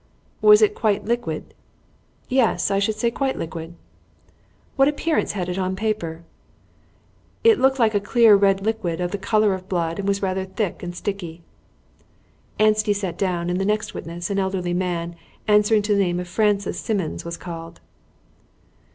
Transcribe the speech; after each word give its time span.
"Was 0.41 0.63
it 0.63 0.73
quite 0.73 1.05
liquid?" 1.05 1.53
"Yes, 2.27 2.71
I 2.71 2.79
should 2.79 2.95
say 2.95 3.11
quite 3.11 3.37
liquid." 3.37 3.75
"What 4.75 4.87
appearance 4.87 5.33
had 5.33 5.47
it 5.47 5.59
on 5.59 5.75
paper?" 5.75 6.23
"It 7.43 7.59
looked 7.59 7.77
like 7.77 7.93
a 7.93 7.99
clear 7.99 8.35
red 8.35 8.65
liquid 8.65 8.99
of 8.99 9.11
the 9.11 9.19
colour 9.19 9.53
of 9.53 9.69
blood, 9.69 9.99
and 9.99 10.07
was 10.07 10.23
rather 10.23 10.43
thick 10.45 10.81
and 10.81 10.95
sticky." 10.95 11.43
Anstey 12.57 12.93
sat 12.93 13.15
down, 13.15 13.47
and 13.47 13.61
the 13.61 13.63
next 13.63 13.93
witness, 13.93 14.31
an 14.31 14.39
elderly 14.39 14.73
man, 14.73 15.15
answering 15.47 15.83
to 15.83 15.93
the 15.93 15.99
name 16.01 16.19
of 16.19 16.27
Francis 16.27 16.79
Simmons, 16.79 17.23
was 17.23 17.37
called. 17.37 17.79